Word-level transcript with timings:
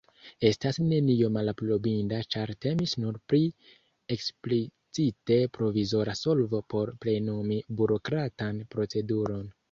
Estas 0.49 0.77
nenio 0.91 1.27
malaprobinda, 1.33 2.21
ĉar 2.35 2.51
temis 2.65 2.95
nur 3.03 3.19
pri 3.33 3.39
eksplicite 4.15 5.37
provizora 5.57 6.15
solvo 6.21 6.63
por 6.75 6.93
plenumi 7.05 7.59
burokratan 7.81 8.63
proceduron. 8.77 9.45